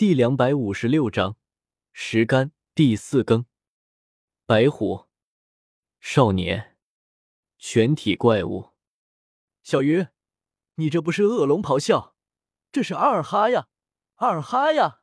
[0.00, 1.36] 第两百五十六章
[1.92, 3.44] 石干第四更。
[4.46, 5.08] 白虎
[6.00, 6.78] 少年，
[7.58, 8.70] 全体怪物。
[9.62, 10.06] 小鱼，
[10.76, 12.14] 你这不是恶龙咆哮，
[12.72, 13.68] 这是二哈呀，
[14.14, 15.02] 二哈呀！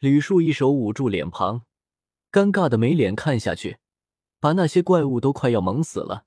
[0.00, 1.64] 吕树一手捂住脸庞，
[2.32, 3.78] 尴尬的没脸看下去，
[4.40, 6.26] 把那些怪物都快要萌死了。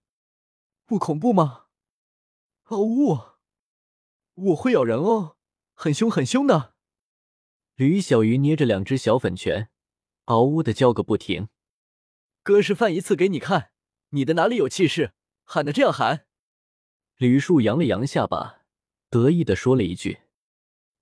[0.85, 1.65] 不恐怖吗？
[2.67, 3.17] 哦呜，
[4.35, 5.35] 我会咬人哦，
[5.73, 6.76] 很凶很凶的。
[7.77, 9.69] 吕小鱼捏着两只小粉拳，
[10.25, 11.47] 嗷呜的叫个不停。
[12.41, 13.69] 哥示范一次给你看，
[14.09, 16.25] 你的哪里有气势，喊的这样喊。
[17.17, 18.63] 吕树扬了扬下巴，
[19.11, 20.21] 得意的说了一句，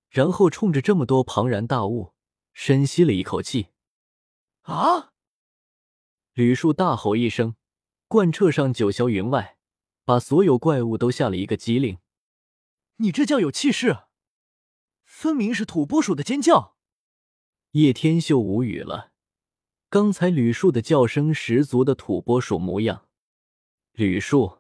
[0.10, 2.14] 然后冲着这么多庞然大物，
[2.52, 3.68] 深吸了一口气。
[4.64, 5.14] 啊！
[6.34, 7.56] 吕树大吼一声，
[8.10, 9.58] 贯彻上九霄云外，
[10.04, 12.00] 把所有怪物都吓了一个机灵。
[12.98, 14.05] 你这叫有气势？
[15.26, 16.76] 分明是土拨鼠的尖叫！
[17.72, 19.12] 叶天秀无语了。
[19.90, 23.08] 刚才吕树的叫声十足的土拨鼠模样。
[23.94, 24.60] 吕树，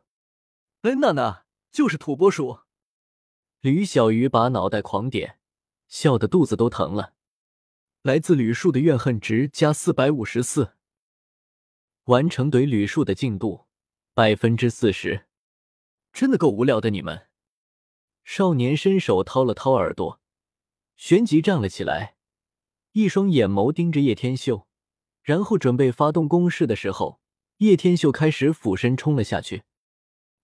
[0.81, 2.61] 嗯，娜娜就是土拨鼠。
[3.61, 5.37] 吕小鱼把脑袋狂点，
[5.87, 7.13] 笑得肚子都疼了。
[8.01, 10.73] 来自吕树的怨恨值加四百五十四，
[12.05, 13.67] 完成怼吕树的进度
[14.15, 15.27] 百分之四十。
[16.11, 17.27] 真的够无聊的，你们。
[18.23, 20.19] 少年伸手掏了掏耳朵。
[20.97, 22.15] 旋即站了起来，
[22.93, 24.67] 一双眼眸盯着叶天秀，
[25.21, 27.19] 然后准备发动攻势的时候，
[27.57, 29.63] 叶天秀开始俯身冲了下去。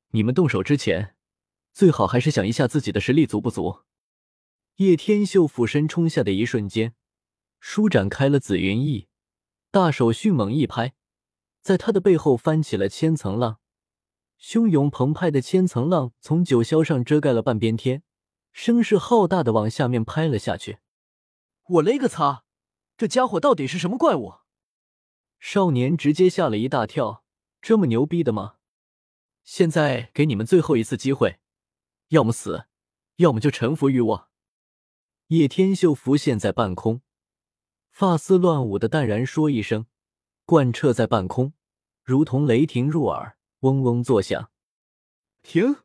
[0.10, 1.16] 你们动手之前，
[1.74, 3.80] 最好还是想一下自己的实力足不足。
[4.76, 6.96] 叶天秀俯身冲下的一瞬间，
[7.60, 9.08] 舒展开了紫云翼，
[9.72, 10.94] 大手迅猛一拍，
[11.62, 13.60] 在他的背后翻起了千层浪，
[14.40, 18.04] 汹涌澎湃的千层浪从九霄上遮盖了半边天。
[18.52, 20.80] 声势浩大的往下面拍了下去，
[21.68, 22.44] 我勒个擦！
[22.98, 24.36] 这家伙到底是什么怪物？
[25.40, 27.24] 少年直接吓了一大跳，
[27.62, 28.58] 这么牛逼的吗？
[29.44, 31.40] 现在给你们最后一次机会，
[32.10, 32.66] 要么死，
[33.16, 34.30] 要么就臣服于我。
[35.28, 37.02] 叶天秀浮现在半空，
[37.90, 39.88] 发丝乱舞的淡然说一声，
[40.46, 41.54] 贯彻在半空，
[42.04, 44.52] 如同雷霆入耳，嗡嗡作响。
[45.42, 45.78] 停！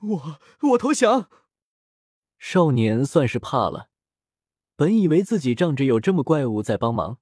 [0.00, 0.40] 我
[0.70, 1.30] 我投降。
[2.40, 3.90] 少年算是怕了，
[4.74, 7.18] 本以为自己仗着有这么怪物在帮忙，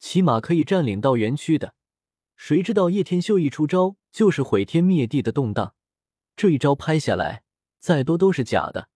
[0.00, 1.74] 起码可以占领到园区的，
[2.36, 5.76] 谁知道叶天秀一出招就是毁天灭地的动荡，
[6.34, 7.44] 这一招拍下来，
[7.78, 8.88] 再多都是假的，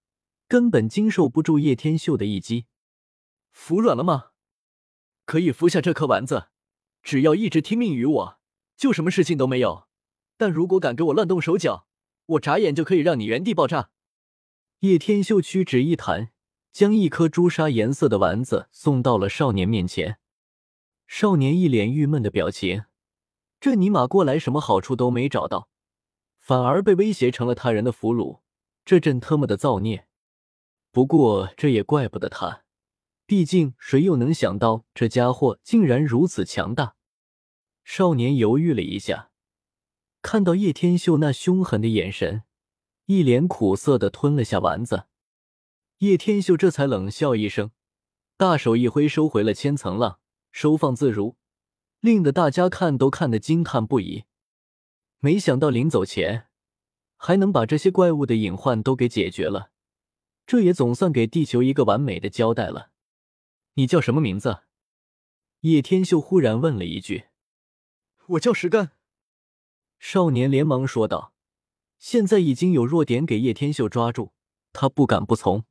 [0.49, 2.67] 根本经受不住叶天秀的一击。
[3.53, 4.31] 服软了吗？
[5.25, 6.49] 可以服下这颗丸子，
[7.01, 8.39] 只要一直听命于我，
[8.77, 9.87] 就什么事情都没有。
[10.37, 11.87] 但如果敢给我乱动手脚，
[12.27, 13.93] 我眨眼就可以让你原地爆炸。
[14.85, 16.29] 叶天秀屈指一弹，
[16.71, 20.19] 将一颗朱砂颜色的丸子送到了少年面前。
[21.07, 22.85] 少年一脸郁闷的表情，
[23.59, 25.71] 这尼玛过来什么好处都没找到，
[26.39, 28.41] 反而被威胁成了他人的俘虏，
[28.85, 30.07] 这真特么的造孽！
[30.93, 32.65] 不过这也怪不得他，
[33.25, 36.95] 毕竟谁又能想到这家伙竟然如此强大？
[37.85, 39.31] 少年犹豫了一下，
[40.21, 42.43] 看到叶天秀那凶狠的眼神。
[43.07, 45.05] 一脸苦涩的吞了下丸子，
[45.99, 47.71] 叶天秀这才冷笑一声，
[48.39, 50.21] 大手一挥收回了千层浪，
[50.51, 51.37] 收放自如，
[52.01, 54.25] 令得大家看都看得惊叹不已。
[55.19, 56.47] 没想到临走前
[57.19, 59.71] 还能把这些怪物的隐患都给解决了，
[60.47, 62.91] 这也总算给地球一个完美的交代了。
[63.75, 64.61] 你叫什么名字？
[65.61, 67.25] 叶天秀忽然问了一句。
[68.29, 68.93] 我叫石干。
[69.99, 71.34] 少年连忙说道。
[71.99, 74.33] 现在已经有弱点给叶天秀抓住，
[74.73, 75.65] 他不敢不从。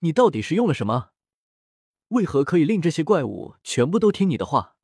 [0.00, 1.10] 你到底是用了什么？
[2.08, 4.76] 为何可以令这些怪物全部都听你的话？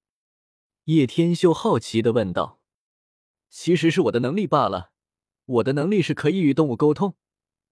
[0.84, 2.60] 叶天秀好奇的问道。
[3.48, 4.92] 其实是我的能力罢了。
[5.44, 7.16] 我的能力是可以与动物沟通，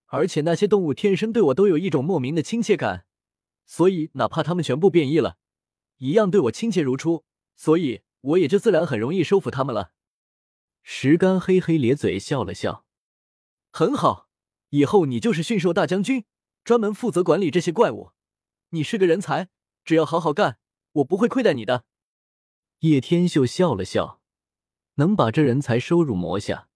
[0.07, 3.07] 而且那些动物天生对我都有一种莫名的亲切感，
[3.65, 5.39] 所以哪怕它们全部变异了，
[5.99, 7.25] 一样对我亲切如初，
[7.55, 9.93] 所以我也就自然很容易收服它们了。
[10.83, 12.85] 石干嘿嘿咧嘴笑了笑，
[13.71, 14.29] 很好，
[14.71, 16.25] 以后你就是驯兽大将军，
[16.65, 18.13] 专门负责管理这些怪物。
[18.71, 19.49] 你是个人才，
[19.85, 20.59] 只要好好干，
[20.93, 21.85] 我不会亏待你的。
[22.81, 24.21] 叶天秀笑了笑，
[24.95, 26.69] 能把这人才收入魔下，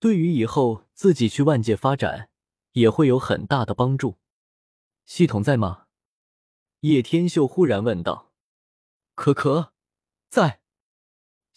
[0.00, 2.30] 对于以后自己去万界发展
[2.72, 4.18] 也会有很大的帮助。
[5.04, 5.86] 系统在吗？
[6.80, 8.32] 叶天秀忽然问道。
[9.14, 9.72] 可可，
[10.28, 10.60] 在。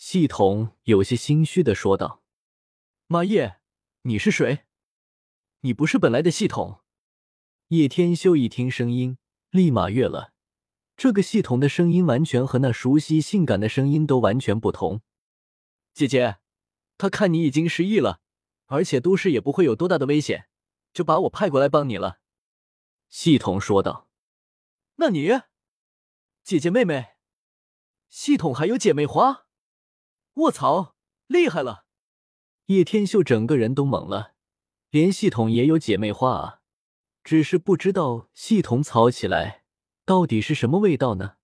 [0.03, 2.23] 系统有些心虚的说道
[3.05, 3.61] ：“妈耶，
[4.01, 4.65] 你是谁？
[5.59, 6.81] 你不是本来的系统？”
[7.69, 9.19] 叶天修一听声音，
[9.51, 10.33] 立马悦了。
[10.97, 15.03] 这个系统的声音完全和那熟悉性感的声音都完全不同。
[15.93, 16.39] 姐姐，
[16.97, 18.21] 他看你已经失忆了，
[18.65, 20.49] 而且都市也不会有多大的危险，
[20.91, 22.21] 就把我派过来帮你了。
[23.07, 24.09] 系统说道。
[24.95, 25.29] 那你，
[26.43, 27.17] 姐姐妹妹，
[28.09, 29.45] 系统还有姐妹花？
[30.35, 30.95] 卧槽，
[31.27, 31.85] 厉害了！
[32.67, 34.33] 叶天秀整个人都懵了，
[34.89, 36.61] 连系统也有姐妹花啊，
[37.23, 39.65] 只是不知道系统草起来。
[40.05, 41.35] 到底是什么味道呢？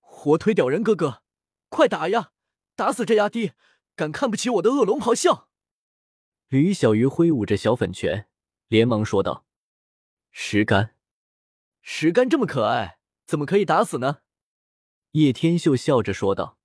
[0.00, 1.22] 火腿屌人哥哥，
[1.68, 2.32] 快打呀！
[2.76, 3.52] 打死这丫的，
[3.96, 5.48] 敢看不起我的恶龙咆哮！
[6.48, 8.28] 吕小鱼挥舞着小粉拳，
[8.68, 9.46] 连忙说道
[10.30, 10.94] ：“石干，
[11.80, 14.20] 石干这么可爱，怎么可以打死呢？”
[15.12, 16.58] 叶天秀笑着说道：“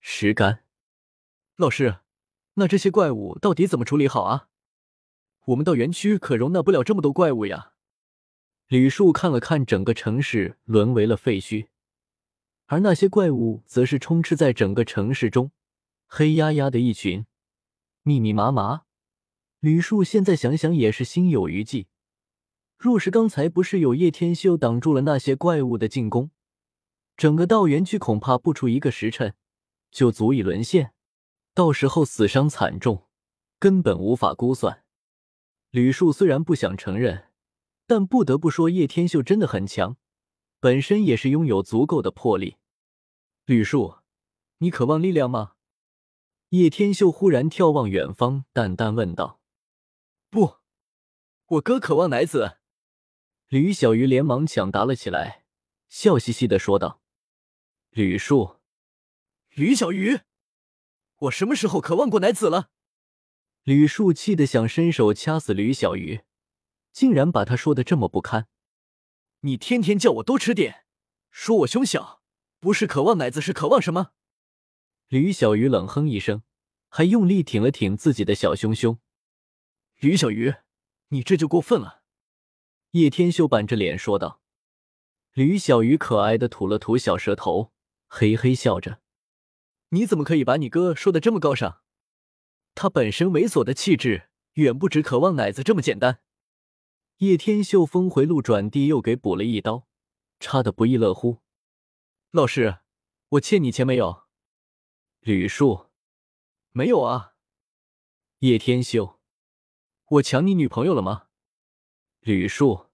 [0.00, 0.64] 石干，
[1.56, 1.98] 老师，
[2.54, 4.48] 那这些怪物到底怎么处理好啊？
[5.46, 7.72] 我们到园区可容纳不了这么多怪物呀。”
[8.68, 11.68] 吕树看了看整个城市，沦为了废墟，
[12.66, 15.52] 而那些怪物则是充斥在整个城市中，
[16.06, 17.24] 黑压压的一群，
[18.02, 18.82] 密密麻麻。
[19.60, 21.88] 吕树现在想想也是心有余悸。
[22.76, 26.30] 若是刚才不是有叶天修挡住了那些怪物的进攻，
[27.16, 29.34] 整个道园区恐怕不出一个时辰
[29.90, 30.92] 就足以沦陷，
[31.54, 33.08] 到时候死伤惨重，
[33.58, 34.84] 根本无法估算。
[35.70, 37.26] 吕树虽然不想承认。
[37.90, 39.96] 但不得不说，叶天秀真的很强，
[40.60, 42.58] 本身也是拥有足够的魄力。
[43.46, 44.00] 吕树，
[44.58, 45.54] 你渴望力量吗？
[46.50, 49.40] 叶天秀忽然眺望远方，淡淡问道
[50.28, 50.56] ：“不，
[51.46, 52.58] 我哥渴望奶子。”
[53.48, 55.46] 吕小鱼连忙抢答了起来，
[55.88, 57.00] 笑嘻嘻的说道
[57.88, 58.57] ：“吕树，
[59.58, 60.20] 吕小鱼，
[61.16, 62.70] 我什么时候渴望过奶子了？”
[63.64, 66.20] 吕树气得想伸手掐死吕小鱼。
[66.92, 68.46] 竟然把他说的这么不堪！
[69.40, 70.84] 你天天叫我多吃点，
[71.32, 72.22] 说我胸小，
[72.60, 74.12] 不是渴望奶子是渴望什么？
[75.08, 76.44] 吕小鱼冷哼一声，
[76.88, 79.00] 还用力挺了挺自己的小胸胸。
[79.98, 80.54] 吕小鱼，
[81.08, 82.02] 你这就过分了！
[82.92, 84.40] 叶天秀板着脸说道。
[85.32, 87.72] 吕小鱼可爱的吐了吐小舌头，
[88.06, 89.00] 嘿嘿笑着
[89.90, 91.80] ：“你怎么可以把你哥说的这么高尚？
[92.74, 96.20] 他本身猥琐的气质，远不止渴望奶子这么简单。”
[97.18, 99.88] 叶天秀峰回路转，地又给补了一刀，
[100.38, 101.38] 插的不亦乐乎。
[102.30, 102.78] 老师，
[103.30, 104.24] 我欠你钱没有？
[105.20, 105.86] 吕树，
[106.70, 107.34] 没有啊。
[108.38, 109.18] 叶天秀，
[110.10, 111.28] 我抢你女朋友了吗？
[112.20, 112.86] 吕树，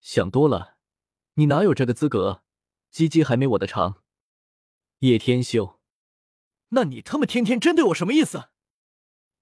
[0.00, 0.76] 想多了，
[1.34, 2.42] 你哪有这个资格？
[2.90, 4.02] 鸡鸡还没我的长。
[4.98, 5.77] 叶天秀，
[6.70, 8.50] 那你他妈天天针对我什么意思？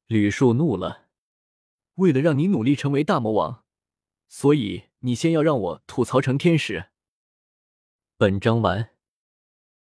[0.06, 1.06] 吕树怒了，
[1.94, 3.64] 为了让你努力成为大魔王。
[4.28, 6.86] 所以，你先要让我吐槽成天使。
[8.16, 8.95] 本章完。